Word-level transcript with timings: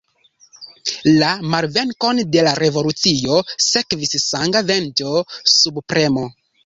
La 1.17 1.27
malvenkon 1.55 2.21
de 2.35 2.45
la 2.47 2.53
revolucio 2.63 3.37
sekvis 3.67 4.15
sanga 4.25 4.67
venĝo, 4.71 5.13
subpremo. 5.59 6.27